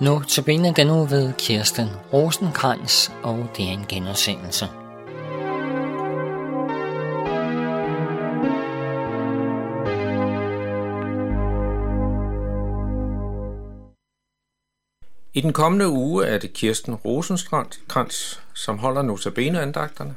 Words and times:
Nu 0.00 0.22
til 0.22 0.42
benet 0.42 0.76
den 0.76 0.90
uge 0.90 1.10
ved 1.10 1.32
Kirsten 1.38 1.88
Rosenkrantz, 2.12 3.10
og 3.22 3.48
det 3.56 3.64
er 3.64 3.72
en 3.72 3.86
genudsendelse. 3.88 4.64
I 15.34 15.40
den 15.40 15.52
kommende 15.52 15.88
uge 15.88 16.26
er 16.26 16.38
det 16.38 16.52
Kirsten 16.52 16.94
Rosenkrantz, 16.94 18.38
som 18.54 18.78
holder 18.78 19.02
notabene-andagterne. 19.02 20.16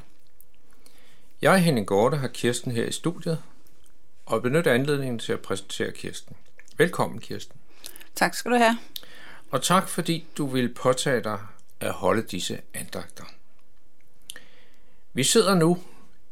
Jeg, 1.42 1.62
Henning 1.62 1.86
Gorte, 1.86 2.16
har 2.16 2.28
Kirsten 2.28 2.72
her 2.72 2.84
i 2.84 2.92
studiet, 2.92 3.38
og 4.26 4.42
benytter 4.42 4.72
anledningen 4.72 5.18
til 5.18 5.32
at 5.32 5.40
præsentere 5.40 5.92
Kirsten. 5.92 6.36
Velkommen, 6.76 7.20
Kirsten. 7.20 7.56
Tak 8.14 8.34
skal 8.34 8.50
du 8.50 8.56
have. 8.56 8.78
Og 9.52 9.62
tak 9.62 9.88
fordi 9.88 10.24
du 10.36 10.46
vil 10.46 10.74
påtage 10.74 11.22
dig 11.22 11.38
at 11.80 11.92
holde 11.92 12.22
disse 12.22 12.58
andagter. 12.74 13.24
Vi 15.12 15.24
sidder 15.24 15.54
nu 15.54 15.78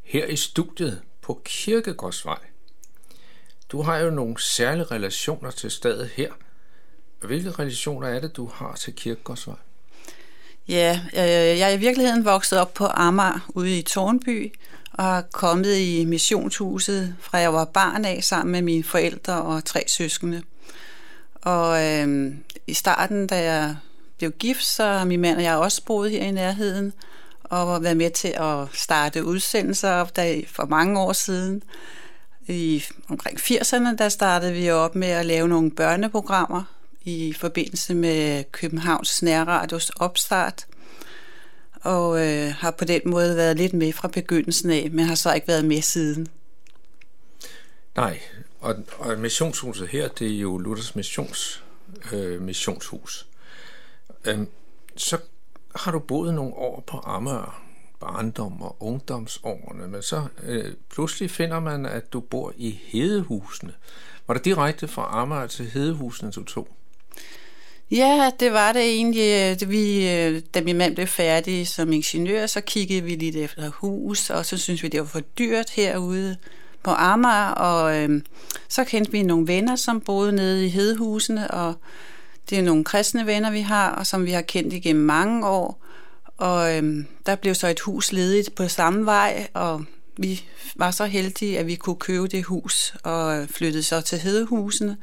her 0.03 0.27
i 0.27 0.37
studiet 0.37 1.03
på 1.23 1.41
Kirkegårdsvej. 1.45 2.39
Du 3.69 3.83
har 3.83 3.99
jo 3.99 4.11
nogle 4.11 4.43
særlige 4.43 4.85
relationer 4.85 5.51
til 5.51 5.71
stedet 5.71 6.09
her. 6.09 6.33
Hvilke 7.21 7.51
relationer 7.51 8.09
er 8.09 8.21
det, 8.21 8.37
du 8.37 8.51
har 8.55 8.75
til 8.75 8.95
Kirkegårdsvej? 8.95 9.57
Ja, 10.69 11.01
øh, 11.13 11.59
jeg 11.59 11.71
er 11.71 11.75
i 11.75 11.79
virkeligheden 11.79 12.25
vokset 12.25 12.59
op 12.59 12.75
på 12.75 12.87
Amager 12.87 13.49
ude 13.49 13.79
i 13.79 13.83
Tornby, 13.83 14.55
og 14.93 15.07
er 15.07 15.23
kommet 15.33 15.77
i 15.77 16.05
missionshuset 16.05 17.17
fra 17.21 17.39
jeg 17.39 17.55
var 17.55 17.65
barn 17.65 18.05
af 18.05 18.25
sammen 18.25 18.53
med 18.53 18.63
mine 18.63 18.85
forældre 18.85 19.43
og 19.43 19.65
tre 19.65 19.85
søskende. 19.89 20.43
Og 21.41 21.85
øh, 21.85 22.35
i 22.67 22.75
starten, 22.75 23.27
da 23.27 23.43
jeg 23.43 23.77
blev 24.19 24.31
gift, 24.31 24.65
så 24.65 24.85
har 24.85 25.05
min 25.05 25.21
mand 25.21 25.37
og 25.37 25.43
jeg 25.43 25.57
også 25.57 25.85
boet 25.85 26.11
her 26.11 26.23
i 26.23 26.31
nærheden, 26.31 26.93
og 27.45 27.83
været 27.83 27.97
med 27.97 28.11
til 28.11 28.35
at 28.37 28.69
starte 28.73 29.25
udsendelser 29.25 29.91
op 29.91 30.17
der 30.17 30.43
for 30.47 30.65
mange 30.65 31.01
år 31.01 31.13
siden. 31.13 31.63
I 32.49 32.85
omkring 33.09 33.39
80'erne, 33.39 33.97
der 33.97 34.09
startede 34.09 34.53
vi 34.53 34.71
op 34.71 34.95
med 34.95 35.09
at 35.09 35.27
lave 35.27 35.49
nogle 35.49 35.71
børneprogrammer 35.71 36.63
i 37.03 37.35
forbindelse 37.39 37.95
med 37.95 38.45
Københavns 38.53 39.23
Nærradios 39.23 39.91
opstart 39.91 40.67
og 41.81 42.27
øh, 42.27 42.55
har 42.59 42.71
på 42.71 42.85
den 42.85 43.01
måde 43.05 43.37
været 43.37 43.57
lidt 43.57 43.73
med 43.73 43.93
fra 43.93 44.09
begyndelsen 44.09 44.71
af, 44.71 44.89
men 44.91 45.05
har 45.05 45.15
så 45.15 45.33
ikke 45.33 45.49
været 45.49 45.65
med 45.65 45.83
siden. 45.83 46.29
Nej, 47.97 48.21
og, 48.61 48.75
og 48.99 49.19
missionshuset 49.19 49.89
her, 49.89 50.09
det 50.09 50.35
er 50.37 50.39
jo 50.39 50.59
Luthers 50.59 50.97
missions, 50.97 51.65
øh, 52.13 52.43
missionshus. 52.43 53.27
Øhm, 54.25 54.49
så 54.97 55.19
har 55.75 55.93
du 55.93 55.99
boet 55.99 56.35
nogle 56.35 56.55
år 56.55 56.85
på 56.87 57.01
Amager, 57.05 57.63
barndom 58.01 58.63
og 58.63 58.77
ungdomsårene, 58.81 59.89
men 59.89 60.03
så 60.03 60.25
øh, 60.43 60.73
pludselig 60.91 61.31
finder 61.31 61.61
man, 61.61 61.87
at 61.87 62.13
du 62.13 62.21
bor 62.21 62.53
i 62.57 62.81
Hedehusene. 62.87 63.73
Var 64.27 64.35
det 64.35 64.45
direkte 64.45 64.89
fra 64.89 65.09
Amager 65.13 65.47
til 65.47 65.71
Hedehusene, 65.71 66.31
du 66.31 66.45
tog? 66.45 66.69
Ja, 67.91 68.31
det 68.41 68.53
var 68.53 68.73
det 68.73 68.83
egentlig. 68.83 69.57
Vi, 69.69 70.11
øh, 70.11 70.43
da 70.55 70.61
min 70.61 70.79
mand 70.79 70.95
blev 70.95 71.07
færdig 71.07 71.69
som 71.69 71.93
ingeniør, 71.93 72.47
så 72.47 72.61
kiggede 72.61 73.03
vi 73.03 73.15
lidt 73.15 73.37
efter 73.37 73.69
hus, 73.69 74.31
og 74.31 74.47
så 74.47 74.59
synes 74.59 74.83
vi, 74.83 74.89
det 74.89 75.01
var 75.01 75.07
for 75.07 75.21
dyrt 75.21 75.71
herude 75.71 76.37
på 76.83 76.91
Amager, 76.91 77.51
og 77.51 77.97
øh, 77.97 78.23
så 78.69 78.85
kendte 78.85 79.13
vi 79.13 79.23
nogle 79.23 79.47
venner, 79.47 79.77
som 79.77 80.01
boede 80.01 80.33
nede 80.33 80.67
i 80.67 80.69
Hedehusene, 80.69 81.51
og 81.51 81.75
det 82.51 82.59
er 82.59 82.63
nogle 82.63 82.85
kristne 82.85 83.27
venner, 83.27 83.51
vi 83.51 83.61
har, 83.61 83.91
og 83.91 84.07
som 84.07 84.25
vi 84.25 84.31
har 84.31 84.43
kendt 84.43 84.73
igennem 84.73 85.05
mange 85.05 85.47
år. 85.49 85.85
Og 86.37 86.77
øh, 86.77 87.05
der 87.27 87.37
blev 87.37 87.55
så 87.55 87.69
et 87.69 87.81
hus 87.81 88.13
ledigt 88.13 88.55
på 88.55 88.69
samme 88.69 89.07
vej, 89.07 89.47
og 89.55 89.85
vi 90.17 90.43
var 90.77 90.91
så 90.91 91.05
heldige, 91.05 91.59
at 91.59 91.67
vi 91.67 91.75
kunne 91.75 91.97
købe 91.97 92.29
det 92.29 92.45
hus 92.45 92.95
og 93.03 93.49
flyttede 93.49 93.83
så 93.83 94.01
til 94.01 94.19
Hedehusene 94.19 94.97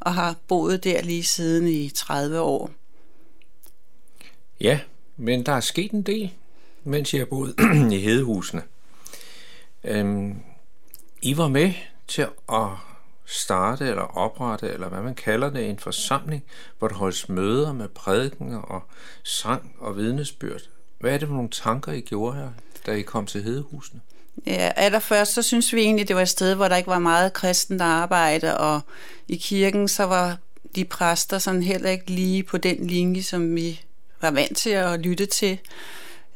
og 0.00 0.14
har 0.14 0.36
boet 0.48 0.84
der 0.84 1.02
lige 1.02 1.22
siden 1.22 1.68
i 1.68 1.90
30 1.90 2.40
år. 2.40 2.70
Ja, 4.60 4.80
men 5.16 5.46
der 5.46 5.52
er 5.52 5.60
sket 5.60 5.90
en 5.90 6.02
del, 6.02 6.30
mens 6.84 7.14
jeg 7.14 7.20
har 7.20 7.26
boet 7.26 7.54
i 7.92 7.98
Hedehusene. 8.00 8.62
Øhm, 9.84 10.36
i 11.24 11.36
var 11.36 11.48
med 11.48 11.72
til 12.08 12.26
at 12.52 12.68
starte 13.26 13.88
eller 13.88 14.02
oprette, 14.02 14.68
eller 14.68 14.88
hvad 14.88 15.00
man 15.00 15.14
kalder 15.14 15.50
det, 15.50 15.70
en 15.70 15.78
forsamling, 15.78 16.44
hvor 16.78 16.88
der 16.88 16.94
holdes 16.94 17.28
møder 17.28 17.72
med 17.72 17.88
prædiken 17.88 18.54
og 18.54 18.82
sang 19.22 19.76
og 19.78 19.96
vidnesbyrd. 19.96 20.60
Hvad 21.00 21.14
er 21.14 21.18
det 21.18 21.28
for 21.28 21.34
nogle 21.34 21.50
tanker, 21.50 21.92
I 21.92 22.00
gjorde 22.00 22.36
her, 22.36 22.48
da 22.86 22.92
I 22.92 23.02
kom 23.02 23.26
til 23.26 23.42
Hedehusene? 23.42 24.00
Ja, 24.46 24.72
allerførst 24.76 25.34
så 25.34 25.42
synes 25.42 25.72
vi 25.72 25.80
egentlig, 25.80 26.08
det 26.08 26.16
var 26.16 26.22
et 26.22 26.28
sted, 26.28 26.54
hvor 26.54 26.68
der 26.68 26.76
ikke 26.76 26.90
var 26.90 26.98
meget 26.98 27.32
kristent 27.32 27.80
arbejde, 27.80 28.58
og 28.58 28.80
i 29.28 29.36
kirken 29.36 29.88
så 29.88 30.04
var 30.04 30.36
de 30.76 30.84
præster 30.84 31.38
sådan 31.38 31.62
heller 31.62 31.90
ikke 31.90 32.10
lige 32.10 32.42
på 32.42 32.58
den 32.58 32.86
linje, 32.86 33.22
som 33.22 33.54
vi 33.54 33.80
var 34.20 34.30
vant 34.30 34.56
til 34.56 34.70
at 34.70 35.00
lytte 35.00 35.26
til. 35.26 35.58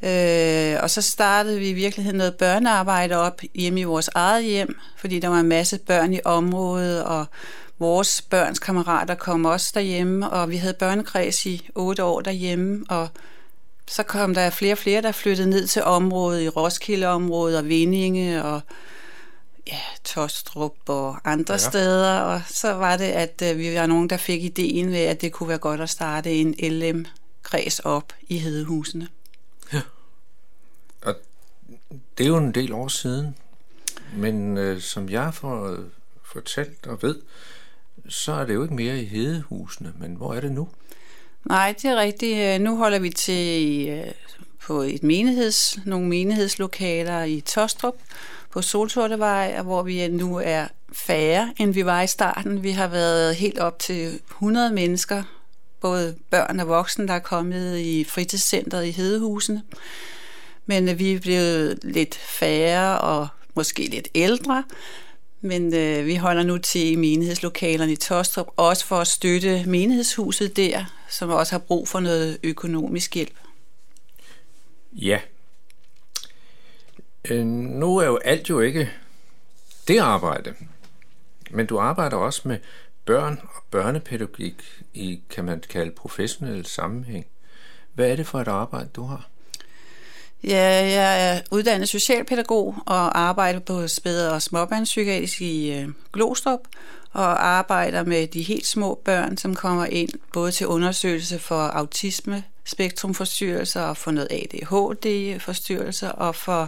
Øh, 0.03 0.83
og 0.83 0.89
så 0.89 1.01
startede 1.01 1.59
vi 1.59 1.69
i 1.69 1.73
virkeligheden 1.73 2.17
noget 2.17 2.35
børnearbejde 2.35 3.15
op 3.15 3.41
hjemme 3.55 3.79
i 3.79 3.83
vores 3.83 4.09
eget 4.15 4.43
hjem, 4.43 4.79
fordi 4.97 5.19
der 5.19 5.27
var 5.27 5.39
en 5.39 5.47
masse 5.47 5.77
børn 5.77 6.13
i 6.13 6.19
området, 6.25 7.03
og 7.03 7.25
vores 7.79 8.21
børns 8.21 8.59
kammerater 8.59 9.15
kom 9.15 9.45
også 9.45 9.71
derhjemme, 9.73 10.29
og 10.29 10.49
vi 10.49 10.57
havde 10.57 10.73
børnekreds 10.73 11.45
i 11.45 11.69
otte 11.75 12.03
år 12.03 12.21
derhjemme, 12.21 12.85
og 12.89 13.07
så 13.87 14.03
kom 14.03 14.33
der 14.33 14.49
flere 14.49 14.73
og 14.73 14.77
flere, 14.77 15.01
der 15.01 15.11
flyttede 15.11 15.49
ned 15.49 15.67
til 15.67 15.83
området, 15.83 16.41
i 16.41 16.49
Roskildeområdet 16.49 17.57
og 17.57 17.67
Vindinge 17.67 18.43
og 18.43 18.61
ja, 19.67 19.79
Tostrup 20.03 20.75
og 20.87 21.17
andre 21.25 21.53
ja. 21.53 21.57
steder. 21.57 22.19
Og 22.19 22.41
så 22.47 22.73
var 22.73 22.97
det, 22.97 23.05
at 23.05 23.41
øh, 23.51 23.57
vi 23.57 23.75
var 23.75 23.85
nogen, 23.85 24.09
der 24.09 24.17
fik 24.17 24.43
ideen 24.43 24.91
ved, 24.91 24.99
at 24.99 25.21
det 25.21 25.31
kunne 25.31 25.49
være 25.49 25.57
godt 25.57 25.81
at 25.81 25.89
starte 25.89 26.31
en 26.31 26.55
LM-kreds 26.59 27.79
op 27.79 28.13
i 28.27 28.37
Hedehusene. 28.37 29.07
Ja. 29.73 29.81
Og 31.01 31.15
det 32.19 32.25
er 32.25 32.29
jo 32.29 32.37
en 32.37 32.51
del 32.51 32.73
år 32.73 32.87
siden. 32.87 33.35
Men 34.15 34.57
øh, 34.57 34.81
som 34.81 35.09
jeg 35.09 35.33
får 35.33 35.77
fortalt 36.23 36.87
og 36.87 37.03
ved, 37.03 37.15
så 38.09 38.31
er 38.31 38.45
det 38.45 38.53
jo 38.53 38.63
ikke 38.63 38.75
mere 38.75 38.99
i 38.99 39.05
Hedehusene. 39.05 39.93
Men 39.99 40.15
hvor 40.15 40.33
er 40.33 40.39
det 40.41 40.51
nu? 40.51 40.67
Nej, 41.45 41.75
det 41.81 41.85
er 41.85 41.95
rigtigt. 41.95 42.37
Øh, 42.37 42.61
nu 42.61 42.77
holder 42.77 42.99
vi 42.99 43.09
til 43.09 43.87
øh, 43.89 44.11
på 44.61 44.81
et 44.81 45.03
menigheds, 45.03 45.79
nogle 45.85 46.07
menighedslokaler 46.07 47.23
i 47.23 47.41
Tostrup 47.41 47.95
på 48.51 48.61
Soltortevej, 48.61 49.61
hvor 49.61 49.83
vi 49.83 50.03
øh, 50.03 50.11
nu 50.11 50.35
er 50.37 50.67
færre, 50.93 51.53
end 51.57 51.73
vi 51.73 51.85
var 51.85 52.01
i 52.01 52.07
starten. 52.07 52.63
Vi 52.63 52.71
har 52.71 52.87
været 52.87 53.35
helt 53.35 53.59
op 53.59 53.79
til 53.79 54.19
100 54.27 54.73
mennesker, 54.73 55.23
både 55.81 56.15
børn 56.29 56.59
og 56.59 56.67
voksne, 56.67 57.07
der 57.07 57.13
er 57.13 57.19
kommet 57.19 57.77
i 57.77 58.03
fritidscenteret 58.03 58.85
i 58.85 58.91
Hedehusene. 58.91 59.63
Men 60.69 60.89
øh, 60.89 60.99
vi 60.99 61.13
er 61.13 61.19
blevet 61.19 61.79
lidt 61.83 62.15
færre 62.15 63.01
og 63.01 63.27
måske 63.55 63.87
lidt 63.87 64.07
ældre, 64.15 64.63
men 65.41 65.73
øh, 65.73 66.05
vi 66.05 66.15
holder 66.15 66.43
nu 66.43 66.57
til 66.57 66.91
i 66.91 66.95
menighedslokalerne 66.95 67.91
i 67.91 67.95
Tostrup, 67.95 68.47
også 68.57 68.85
for 68.85 68.95
at 68.95 69.07
støtte 69.07 69.63
menighedshuset 69.67 70.57
der, 70.57 70.85
som 71.09 71.29
også 71.29 71.53
har 71.53 71.59
brug 71.59 71.87
for 71.87 71.99
noget 71.99 72.37
økonomisk 72.43 73.15
hjælp. 73.15 73.33
Ja. 74.93 75.19
Øh, 77.29 77.45
nu 77.45 77.97
er 77.97 78.05
jo 78.05 78.17
alt 78.17 78.49
jo 78.49 78.59
ikke 78.59 78.91
det 79.87 79.97
arbejde, 79.97 80.53
men 81.51 81.65
du 81.65 81.79
arbejder 81.79 82.17
også 82.17 82.47
med 82.47 82.57
børn 83.05 83.39
og 83.43 83.63
børnepædagogik 83.71 84.83
i, 84.93 85.21
kan 85.29 85.45
man 85.45 85.63
kalde, 85.69 85.91
professionel 85.91 86.65
sammenhæng. 86.65 87.25
Hvad 87.93 88.11
er 88.11 88.15
det 88.15 88.27
for 88.27 88.41
et 88.41 88.47
arbejde, 88.47 88.89
du 88.95 89.03
har? 89.03 89.29
Ja, 90.43 90.67
jeg 90.85 91.29
er 91.29 91.41
uddannet 91.51 91.89
socialpædagog 91.89 92.75
og 92.85 93.19
arbejder 93.19 93.59
på 93.59 93.87
spæd- 93.87 94.27
og 94.27 94.41
småbørnspsykiatrisk 94.41 95.41
i 95.41 95.71
øh, 95.71 95.87
Glostrup 96.13 96.59
og 97.11 97.47
arbejder 97.47 98.03
med 98.03 98.27
de 98.27 98.41
helt 98.41 98.67
små 98.67 99.01
børn, 99.05 99.37
som 99.37 99.55
kommer 99.55 99.85
ind 99.85 100.09
både 100.33 100.51
til 100.51 100.67
undersøgelse 100.67 101.39
for 101.39 101.61
autisme, 101.61 102.43
spektrumforstyrrelser 102.65 103.81
og 103.81 103.97
for 103.97 104.11
noget 104.11 104.27
ADHD-forstyrrelser 104.31 106.09
og 106.09 106.35
for 106.35 106.61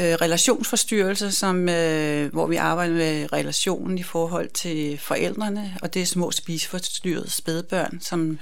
øh, 0.00 0.14
relationsforstyrrelser, 0.14 1.30
som, 1.30 1.68
øh, 1.68 2.32
hvor 2.32 2.46
vi 2.46 2.56
arbejder 2.56 2.94
med 2.94 3.32
relationen 3.32 3.98
i 3.98 4.02
forhold 4.02 4.48
til 4.48 4.98
forældrene, 4.98 5.76
og 5.82 5.94
det 5.94 6.02
er 6.02 6.06
små 6.06 6.30
spiseforstyrrede 6.30 7.30
spædbørn, 7.30 8.00
som 8.00 8.30
ja 8.30 8.36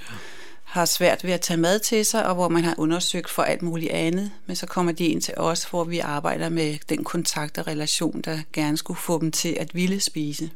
har 0.75 0.85
svært 0.85 1.23
ved 1.23 1.31
at 1.31 1.41
tage 1.41 1.57
mad 1.57 1.79
til 1.79 2.05
sig, 2.05 2.25
og 2.25 2.35
hvor 2.35 2.49
man 2.49 2.63
har 2.63 2.75
undersøgt 2.77 3.29
for 3.29 3.43
alt 3.43 3.61
muligt 3.61 3.91
andet. 3.91 4.31
Men 4.45 4.55
så 4.55 4.67
kommer 4.67 4.91
de 4.91 5.05
ind 5.05 5.21
til 5.21 5.33
os, 5.37 5.63
hvor 5.63 5.83
vi 5.83 5.99
arbejder 5.99 6.49
med 6.49 6.77
den 6.89 7.03
kontakt 7.03 7.57
og 7.57 7.67
relation, 7.67 8.21
der 8.21 8.39
gerne 8.53 8.77
skulle 8.77 8.99
få 8.99 9.21
dem 9.21 9.31
til 9.31 9.57
at 9.59 9.75
ville 9.75 10.01
spise. 10.01 10.49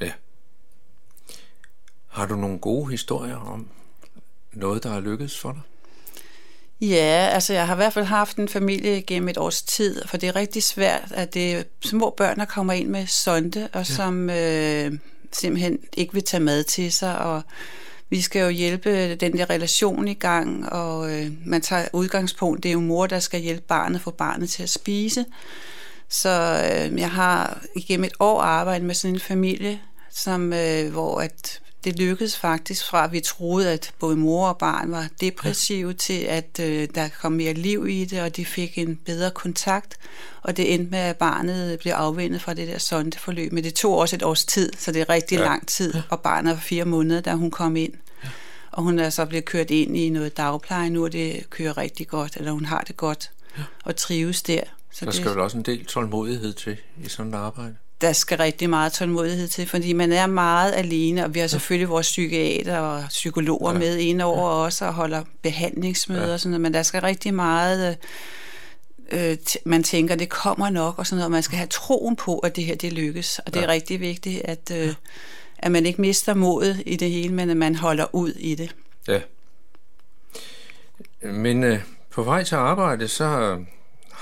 Ja. 0.00 0.12
Har 2.08 2.26
du 2.26 2.36
nogle 2.36 2.58
gode 2.58 2.90
historier 2.90 3.36
om 3.36 3.68
noget, 4.52 4.82
der 4.82 4.90
har 4.90 5.00
lykkedes 5.00 5.38
for 5.38 5.52
dig? 5.52 5.60
Ja, 6.80 7.28
altså 7.32 7.52
jeg 7.52 7.66
har 7.66 7.74
i 7.74 7.76
hvert 7.76 7.92
fald 7.92 8.04
haft 8.04 8.36
en 8.36 8.48
familie 8.48 9.02
gennem 9.02 9.28
et 9.28 9.38
års 9.38 9.62
tid, 9.62 10.02
for 10.06 10.16
det 10.16 10.28
er 10.28 10.36
rigtig 10.36 10.62
svært, 10.62 11.12
at 11.14 11.34
det 11.34 11.54
er 11.54 11.62
små 11.84 12.14
børn, 12.16 12.38
der 12.38 12.44
kommer 12.44 12.72
ind 12.72 12.88
med 12.88 13.06
sonde, 13.06 13.68
og 13.72 13.88
ja. 13.88 13.94
som 13.94 14.30
øh, 14.30 14.92
simpelthen 15.32 15.78
ikke 15.96 16.12
vil 16.14 16.24
tage 16.24 16.42
mad 16.42 16.64
til 16.64 16.92
sig, 16.92 17.18
og 17.18 17.42
vi 18.10 18.20
skal 18.20 18.42
jo 18.42 18.48
hjælpe 18.48 19.14
den 19.14 19.32
der 19.32 19.50
relation 19.50 20.08
i 20.08 20.14
gang, 20.14 20.72
og 20.72 21.12
øh, 21.12 21.32
man 21.46 21.60
tager 21.60 21.88
udgangspunkt, 21.92 22.62
det 22.62 22.68
er 22.68 22.72
jo 22.72 22.80
mor, 22.80 23.06
der 23.06 23.18
skal 23.18 23.40
hjælpe 23.40 23.62
barnet, 23.68 24.00
få 24.00 24.10
barnet 24.10 24.50
til 24.50 24.62
at 24.62 24.70
spise. 24.70 25.24
Så 26.08 26.62
øh, 26.64 26.98
jeg 26.98 27.10
har 27.10 27.62
igennem 27.76 28.04
et 28.04 28.12
år 28.20 28.40
arbejdet 28.40 28.86
med 28.86 28.94
sådan 28.94 29.14
en 29.14 29.20
familie, 29.20 29.80
som, 30.10 30.52
øh, 30.52 30.92
hvor 30.92 31.20
at 31.20 31.60
det 31.86 31.98
lykkedes 31.98 32.36
faktisk 32.36 32.86
fra, 32.86 33.04
at 33.04 33.12
vi 33.12 33.20
troede, 33.20 33.72
at 33.72 33.92
både 33.98 34.16
mor 34.16 34.48
og 34.48 34.58
barn 34.58 34.90
var 34.90 35.08
depressive, 35.20 35.88
ja. 35.90 35.96
til 35.96 36.20
at 36.20 36.60
øh, 36.60 36.88
der 36.94 37.08
kom 37.20 37.32
mere 37.32 37.52
liv 37.52 37.86
i 37.88 38.04
det, 38.04 38.22
og 38.22 38.36
de 38.36 38.44
fik 38.44 38.78
en 38.78 38.96
bedre 38.96 39.30
kontakt. 39.30 39.96
Og 40.42 40.56
det 40.56 40.74
endte 40.74 40.90
med, 40.90 40.98
at 40.98 41.16
barnet 41.16 41.78
blev 41.78 41.92
afvendet 41.92 42.42
fra 42.42 42.54
det 42.54 42.68
der 42.68 42.78
sondeforløb. 42.78 43.52
Men 43.52 43.64
det 43.64 43.74
tog 43.74 43.98
også 43.98 44.16
et 44.16 44.22
års 44.22 44.44
tid, 44.44 44.72
så 44.78 44.92
det 44.92 45.00
er 45.00 45.08
rigtig 45.08 45.38
ja. 45.38 45.44
lang 45.44 45.68
tid. 45.68 45.94
Ja. 45.94 46.02
Og 46.10 46.20
barnet 46.20 46.52
var 46.52 46.60
fire 46.60 46.84
måneder, 46.84 47.20
da 47.20 47.32
hun 47.32 47.50
kom 47.50 47.76
ind. 47.76 47.92
Ja. 48.24 48.28
Og 48.70 48.82
hun 48.82 48.98
er 48.98 49.10
så 49.10 49.26
blevet 49.26 49.44
kørt 49.44 49.70
ind 49.70 49.96
i 49.96 50.08
noget 50.08 50.36
dagpleje 50.36 50.90
nu, 50.90 51.04
og 51.04 51.12
det 51.12 51.50
kører 51.50 51.78
rigtig 51.78 52.08
godt, 52.08 52.36
eller 52.36 52.52
hun 52.52 52.64
har 52.64 52.80
det 52.80 52.96
godt, 52.96 53.30
ja. 53.58 53.62
og 53.84 53.96
trives 53.96 54.42
der. 54.42 54.60
Så 54.92 55.04
der 55.04 55.10
skal 55.10 55.24
det, 55.24 55.34
vel 55.34 55.40
også 55.40 55.56
en 55.56 55.62
del 55.62 55.84
tålmodighed 55.84 56.52
til 56.52 56.76
i 57.04 57.08
sådan 57.08 57.34
et 57.34 57.36
arbejde? 57.36 57.76
Der 58.00 58.12
skal 58.12 58.38
rigtig 58.38 58.70
meget 58.70 58.92
tålmodighed 58.92 59.48
til, 59.48 59.68
fordi 59.68 59.92
man 59.92 60.12
er 60.12 60.26
meget 60.26 60.72
alene, 60.72 61.24
og 61.24 61.34
vi 61.34 61.40
har 61.40 61.46
selvfølgelig 61.46 61.88
vores 61.88 62.06
psykiater 62.06 62.78
og 62.78 63.04
psykologer 63.08 63.72
ja. 63.72 63.78
med 63.78 63.96
ind 63.96 64.22
over 64.22 64.48
ja. 64.48 64.64
også, 64.64 64.84
og 64.84 64.94
holder 64.94 65.24
behandlingsmøder 65.42 66.26
ja. 66.26 66.32
og 66.32 66.40
sådan 66.40 66.50
noget, 66.50 66.60
men 66.60 66.74
der 66.74 66.82
skal 66.82 67.00
rigtig 67.00 67.34
meget, 67.34 67.98
øh, 69.12 69.30
øh 69.30 69.36
man 69.64 69.82
tænker, 69.82 70.14
det 70.14 70.28
kommer 70.28 70.70
nok, 70.70 70.98
og 70.98 71.06
sådan 71.06 71.16
noget, 71.16 71.24
og 71.24 71.30
man 71.30 71.42
skal 71.42 71.56
have 71.56 71.68
troen 71.68 72.16
på, 72.16 72.38
at 72.38 72.56
det 72.56 72.64
her, 72.64 72.74
det 72.74 72.92
lykkes, 72.92 73.38
og 73.38 73.54
det 73.54 73.60
ja. 73.60 73.64
er 73.64 73.68
rigtig 73.70 74.00
vigtigt, 74.00 74.42
at, 74.44 74.70
øh, 74.74 74.94
at 75.58 75.72
man 75.72 75.86
ikke 75.86 76.00
mister 76.00 76.34
modet 76.34 76.82
i 76.86 76.96
det 76.96 77.10
hele, 77.10 77.34
men 77.34 77.50
at 77.50 77.56
man 77.56 77.74
holder 77.74 78.14
ud 78.14 78.30
i 78.30 78.54
det. 78.54 78.74
Ja. 79.08 79.20
Men 81.22 81.64
øh, 81.64 81.80
på 82.10 82.22
vej 82.22 82.44
til 82.44 82.54
arbejde, 82.54 83.08
så 83.08 83.58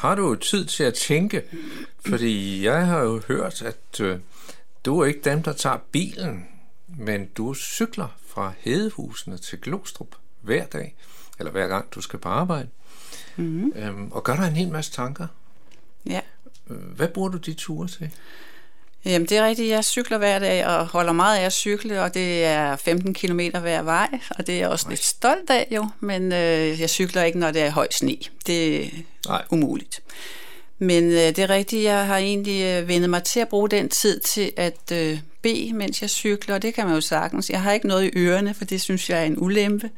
har 0.04 0.14
du 0.14 0.28
jo 0.28 0.34
tid 0.34 0.66
til 0.66 0.84
at 0.84 0.94
tænke, 0.94 1.42
fordi 2.06 2.64
jeg 2.64 2.86
har 2.86 3.00
jo 3.00 3.22
hørt, 3.28 3.62
at 3.62 4.00
øh, 4.00 4.18
du 4.84 5.00
er 5.00 5.06
ikke 5.06 5.20
dem, 5.24 5.42
der 5.42 5.52
tager 5.52 5.78
bilen, 5.92 6.46
men 6.98 7.26
du 7.26 7.54
cykler 7.54 8.08
fra 8.26 8.52
Hedehusene 8.58 9.38
til 9.38 9.60
Glostrup 9.60 10.16
hver 10.40 10.66
dag, 10.66 10.96
eller 11.38 11.52
hver 11.52 11.68
gang 11.68 11.94
du 11.94 12.00
skal 12.00 12.18
på 12.18 12.28
arbejde, 12.28 12.68
mm-hmm. 13.36 13.72
øhm, 13.76 14.12
og 14.12 14.24
gør 14.24 14.36
dig 14.36 14.48
en 14.48 14.56
hel 14.56 14.68
masse 14.68 14.92
tanker. 14.92 15.26
Ja. 16.06 16.20
Hvad 16.66 17.08
bruger 17.08 17.28
du 17.28 17.38
de 17.38 17.54
ture 17.54 17.88
til? 17.88 18.10
Jamen 19.04 19.28
det 19.28 19.38
er 19.38 19.46
rigtigt, 19.46 19.68
jeg 19.68 19.84
cykler 19.84 20.18
hver 20.18 20.38
dag 20.38 20.66
og 20.66 20.86
holder 20.86 21.12
meget 21.12 21.38
af 21.38 21.44
at 21.44 21.52
cykle, 21.52 22.02
og 22.02 22.14
det 22.14 22.44
er 22.44 22.76
15 22.76 23.14
km 23.14 23.40
hver 23.60 23.82
vej, 23.82 24.08
og 24.30 24.46
det 24.46 24.54
er 24.54 24.58
jeg 24.58 24.68
også 24.68 24.88
lidt 24.88 25.04
stolt 25.04 25.50
af 25.50 25.68
jo, 25.70 25.88
men 26.00 26.32
øh, 26.32 26.80
jeg 26.80 26.90
cykler 26.90 27.22
ikke, 27.22 27.38
når 27.38 27.50
det 27.50 27.62
er 27.62 27.70
høj 27.70 27.88
sne. 27.90 28.16
Det 28.46 28.84
er 28.84 28.88
Nej. 29.28 29.42
umuligt. 29.50 30.00
Men 30.78 31.04
øh, 31.04 31.18
det 31.18 31.38
er 31.38 31.50
rigtigt, 31.50 31.84
jeg 31.84 32.06
har 32.06 32.16
egentlig 32.16 32.64
øh, 32.64 32.88
vendet 32.88 33.10
mig 33.10 33.22
til 33.22 33.40
at 33.40 33.48
bruge 33.48 33.68
den 33.68 33.88
tid 33.88 34.20
til 34.20 34.52
at 34.56 34.92
øh, 34.92 35.18
bede, 35.42 35.72
mens 35.72 36.02
jeg 36.02 36.10
cykler, 36.10 36.54
og 36.54 36.62
det 36.62 36.74
kan 36.74 36.86
man 36.86 36.94
jo 36.94 37.00
sagtens. 37.00 37.50
Jeg 37.50 37.62
har 37.62 37.72
ikke 37.72 37.88
noget 37.88 38.04
i 38.04 38.10
ørerne, 38.16 38.54
for 38.54 38.64
det 38.64 38.80
synes 38.80 39.10
jeg 39.10 39.20
er 39.20 39.24
en 39.24 39.38
ulempe. 39.38 39.90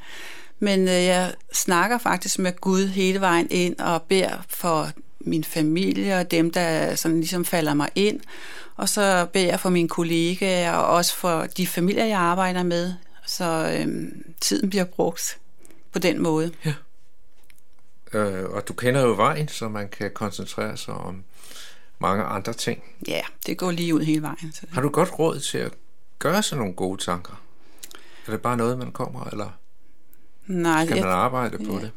Men 0.59 0.81
øh, 0.81 1.05
jeg 1.05 1.33
snakker 1.53 1.99
faktisk 1.99 2.39
med 2.39 2.53
Gud 2.61 2.87
hele 2.87 3.21
vejen 3.21 3.47
ind 3.51 3.79
og 3.79 4.03
beder 4.03 4.45
for 4.49 4.91
min 5.21 5.45
familie 5.45 6.19
og 6.19 6.31
dem, 6.31 6.51
der 6.51 6.95
sådan 6.95 7.21
ligesom 7.21 7.45
falder 7.45 7.75
mig 7.75 7.89
ind. 7.95 8.21
Og 8.77 8.89
så 8.89 9.27
beder 9.33 9.47
jeg 9.47 9.61
for 9.61 9.71
mine 9.71 9.89
kollegaer 9.89 10.73
og 10.73 10.87
også 10.87 11.15
for 11.17 11.47
de 11.57 11.67
familier, 11.67 12.05
jeg 12.05 12.19
arbejder 12.19 12.63
med. 12.63 12.95
Så 13.27 13.77
øhm, 13.81 14.35
tiden 14.41 14.71
bliver 14.71 14.85
brugt 14.85 15.39
på 15.93 15.99
den 15.99 16.23
måde. 16.23 16.53
Ja. 16.65 16.75
Øh, 18.13 18.51
og 18.51 18.69
du 18.69 18.73
kender 18.73 19.01
jo 19.03 19.15
vejen, 19.15 19.49
så 19.49 19.69
man 19.69 19.89
kan 19.89 20.11
koncentrere 20.11 20.77
sig 20.77 20.95
om 20.95 21.25
mange 21.99 22.25
andre 22.25 22.53
ting. 22.53 22.83
Ja, 23.09 23.21
det 23.47 23.59
går 23.59 23.71
lige 23.71 23.95
ud 23.95 24.01
hele 24.01 24.23
vejen. 24.23 24.53
Så. 24.53 24.67
Har 24.73 24.81
du 24.81 24.89
godt 24.89 25.19
råd 25.19 25.41
til 25.41 25.59
at 25.59 25.73
gøre 26.19 26.43
sådan 26.43 26.59
nogle 26.59 26.75
gode 26.75 27.03
tanker? 27.03 27.43
Er 28.27 28.31
det 28.31 28.41
bare 28.41 28.57
noget, 28.57 28.79
man 28.79 28.93
kommer, 28.93 29.25
eller 29.25 29.51
Nej, 30.47 30.87
skal 30.87 31.01
man 31.01 31.13
arbejde 31.13 31.59
på 31.59 31.73
ja. 31.73 31.81
det? 31.81 31.91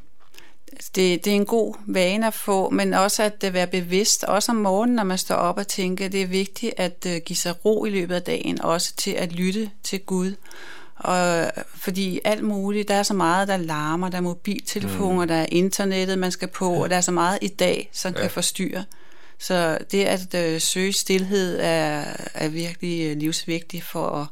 Det, 0.96 1.26
det 1.26 1.28
er 1.28 1.36
en 1.36 1.46
god 1.46 1.76
vane 1.88 2.28
at 2.28 2.34
få, 2.34 2.70
men 2.70 2.94
også 2.94 3.24
at 3.24 3.44
øh, 3.46 3.54
være 3.54 3.68
bevidst, 3.68 4.24
også 4.24 4.52
om 4.52 4.56
morgenen, 4.56 4.96
når 4.96 5.04
man 5.04 5.18
står 5.18 5.36
op 5.36 5.58
og 5.58 5.68
tænker, 5.68 6.08
det 6.08 6.22
er 6.22 6.28
vigtigt 6.28 6.74
at 6.78 7.06
øh, 7.08 7.22
give 7.26 7.38
sig 7.38 7.66
ro 7.66 7.86
i 7.86 7.90
løbet 7.90 8.16
af 8.16 8.22
dagen, 8.22 8.62
også 8.62 8.96
til 8.96 9.12
at 9.12 9.32
lytte 9.32 9.72
til 9.84 10.00
Gud. 10.00 10.34
Og, 10.96 11.52
fordi 11.76 12.20
alt 12.24 12.44
muligt, 12.44 12.88
der 12.88 12.96
er 12.96 13.04
så 13.04 13.14
meget, 13.14 13.48
der 13.48 13.58
larmer, 13.58 14.10
der 14.10 14.18
er 14.18 14.22
mobiltelefoner, 14.22 15.22
mm. 15.22 15.28
der 15.28 15.36
er 15.36 15.46
internettet, 15.52 16.20
man 16.20 16.32
skal 16.32 16.48
på, 16.48 16.74
ja. 16.74 16.82
og 16.82 16.90
der 16.90 16.96
er 16.96 17.02
så 17.02 17.12
meget 17.12 17.40
i 17.42 17.48
dag, 17.48 17.90
som 17.94 18.14
ja. 18.14 18.22
kan 18.22 18.30
forstyrre. 18.30 18.84
Så 19.40 19.78
det 19.92 20.06
at 20.06 20.36
øh, 20.36 20.62
søge 20.62 20.94
stillhed 20.94 21.60
er, 21.60 22.04
er 22.34 22.50
virkelig 22.50 23.16
livsvigtigt 23.16 23.84
for 23.84 24.10
at 24.10 24.28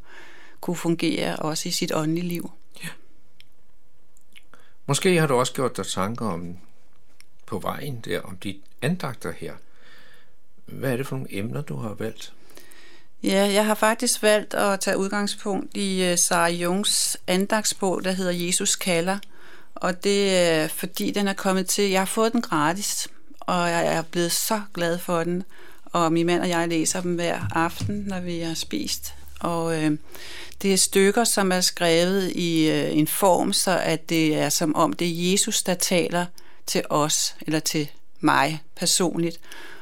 kunne 0.62 0.76
fungere 0.76 1.36
også 1.36 1.70
i 1.70 1.72
sit 1.72 1.92
åndelige 1.96 2.28
liv. 2.28 2.52
Måske 4.88 5.20
har 5.20 5.28
du 5.28 5.34
også 5.34 5.54
gjort 5.54 5.78
dig 5.78 5.86
tanker 5.88 6.26
om 6.26 6.58
på 7.46 7.60
vejen 7.60 8.02
der, 8.06 8.22
om 8.22 8.38
de 8.38 8.60
andagter 8.82 9.32
her. 9.32 9.54
Hvad 10.66 10.92
er 10.92 10.98
det 10.98 11.08
for 11.08 11.16
nogle 11.16 11.38
emner, 11.38 11.62
du 11.62 11.76
har 11.76 11.94
valgt? 11.94 12.34
Ja, 13.24 13.52
jeg 13.54 13.66
har 13.66 13.76
faktisk 13.76 14.24
valgt 14.24 14.54
at 14.54 14.80
tage 14.80 14.98
udgangspunkt 14.98 15.78
i 15.78 16.04
øh, 16.04 16.18
Sarah 16.18 16.62
Jungs 16.62 17.18
andagsbog, 17.28 18.04
der 18.04 18.12
hedder 18.12 18.32
Jesus 18.32 18.76
kalder. 18.76 19.18
Og 19.76 20.04
det 20.04 20.38
er 20.38 20.68
fordi, 20.68 21.12
den 21.12 21.28
er 21.28 21.34
kommet 21.34 21.68
til. 21.68 21.90
Jeg 21.90 22.02
har 22.02 22.06
fået 22.06 22.34
den 22.34 22.42
gratis, 22.42 23.08
og 23.40 23.70
jeg 23.70 23.88
er 23.88 24.02
blevet 24.02 24.32
så 24.32 24.62
glad 24.74 24.98
for 24.98 25.24
den. 25.24 25.44
Og 25.86 26.14
min 26.14 26.26
mand 26.26 26.42
og 26.42 26.50
jeg 26.50 26.68
læser 26.68 27.02
dem 27.02 27.16
hver 27.16 27.40
aften, 27.56 27.96
når 27.96 28.20
vi 28.20 28.40
har 28.40 28.54
spist. 28.54 29.17
Og 29.40 29.84
øh, 29.84 29.98
det 30.62 30.74
er 30.74 30.78
stykker, 30.78 31.24
som 31.24 31.52
er 31.52 31.62
skrevet 31.62 32.32
i 32.32 32.70
øh, 32.70 32.98
en 32.98 33.08
form, 33.08 33.54
så 33.54 33.80
at 33.80 34.10
det 34.10 34.36
er 34.36 34.50
som 34.50 34.76
om 34.76 34.94
det 34.94 35.08
er 35.08 35.32
Jesus, 35.32 35.64
der 35.64 35.74
taler 35.74 36.26
til 36.66 36.84
os, 36.90 37.36
eller 37.42 37.60
til 37.60 37.90
mig 38.20 38.64
personligt. 38.76 39.40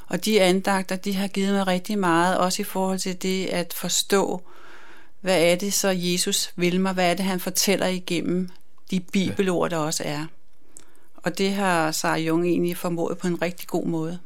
Og 0.07 0.25
de 0.25 0.41
andagter, 0.41 0.95
de 0.95 1.13
har 1.13 1.27
givet 1.27 1.53
mig 1.53 1.67
rigtig 1.67 1.99
meget, 1.99 2.37
også 2.37 2.61
i 2.61 2.65
forhold 2.65 2.99
til 2.99 3.21
det 3.21 3.45
at 3.45 3.73
forstå, 3.73 4.41
hvad 5.21 5.43
er 5.43 5.55
det 5.55 5.73
så 5.73 5.89
Jesus 5.97 6.51
vil 6.55 6.79
mig, 6.79 6.93
hvad 6.93 7.11
er 7.11 7.13
det 7.13 7.25
han 7.25 7.39
fortæller 7.39 7.87
igennem 7.87 8.49
de 8.91 8.99
bibelord, 8.99 9.69
der 9.69 9.77
også 9.77 10.03
er. 10.05 10.25
Og 11.15 11.37
det 11.37 11.51
har 11.51 11.91
Sarah 11.91 12.27
Jung 12.27 12.45
egentlig 12.45 12.77
formået 12.77 13.17
på 13.17 13.27
en 13.27 13.41
rigtig 13.41 13.67
god 13.67 13.85
måde. 13.85 14.19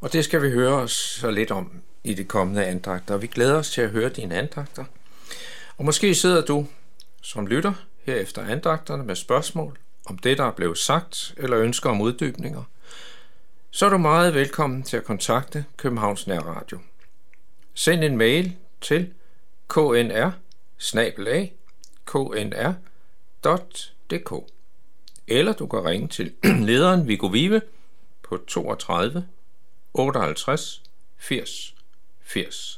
Og 0.00 0.12
det 0.12 0.24
skal 0.24 0.42
vi 0.42 0.50
høre 0.50 0.72
os 0.72 0.92
så 0.92 1.30
lidt 1.30 1.50
om 1.50 1.82
i 2.04 2.14
de 2.14 2.24
kommende 2.24 2.66
andagter. 2.66 3.16
Vi 3.16 3.26
glæder 3.26 3.56
os 3.56 3.70
til 3.70 3.80
at 3.80 3.90
høre 3.90 4.08
dine 4.08 4.34
andagter. 4.34 4.84
Og 5.76 5.84
måske 5.84 6.14
sidder 6.14 6.44
du 6.44 6.66
som 7.22 7.46
lytter 7.46 7.72
her 8.02 8.14
efter 8.14 8.42
andagterne 8.42 9.04
med 9.04 9.16
spørgsmål 9.16 9.78
om 10.06 10.18
det, 10.18 10.38
der 10.38 10.44
er 10.44 10.50
blevet 10.50 10.78
sagt, 10.78 11.34
eller 11.36 11.58
ønsker 11.58 11.90
om 11.90 12.00
uddybninger. 12.00 12.62
Så 13.70 13.86
er 13.86 13.90
du 13.90 13.98
meget 13.98 14.34
velkommen 14.34 14.82
til 14.82 14.96
at 14.96 15.04
kontakte 15.04 15.64
Københavns 15.76 16.26
Nærradio. 16.26 16.78
Send 17.74 18.04
en 18.04 18.16
mail 18.16 18.56
til 18.80 19.12
knr 19.68 20.30
knr.dk 22.06 22.72
eller 25.28 25.52
du 25.52 25.66
kan 25.66 25.84
ringe 25.84 26.08
til 26.08 26.32
lederen 26.68 27.08
Viggo 27.08 27.26
Vive 27.26 27.62
på 28.22 28.36
32 28.36 29.26
58 29.96 30.80
80 31.18 31.74
80. 32.24 32.77